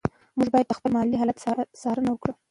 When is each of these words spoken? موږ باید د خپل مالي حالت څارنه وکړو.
موږ 0.37 0.47
باید 0.53 0.67
د 0.69 0.71
خپل 0.77 0.89
مالي 0.95 1.15
حالت 1.21 1.37
څارنه 1.81 2.09
وکړو. 2.11 2.33